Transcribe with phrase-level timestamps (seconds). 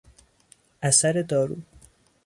[0.81, 1.57] اثر دارو